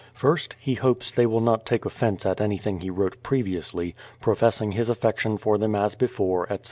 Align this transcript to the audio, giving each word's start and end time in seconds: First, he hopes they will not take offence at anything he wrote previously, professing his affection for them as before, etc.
First, 0.15 0.55
he 0.57 0.73
hopes 0.73 1.11
they 1.11 1.27
will 1.27 1.41
not 1.41 1.63
take 1.63 1.85
offence 1.85 2.25
at 2.25 2.41
anything 2.41 2.79
he 2.79 2.89
wrote 2.89 3.21
previously, 3.21 3.93
professing 4.19 4.71
his 4.71 4.89
affection 4.89 5.37
for 5.37 5.59
them 5.59 5.75
as 5.75 5.93
before, 5.93 6.45
etc. 6.45 6.59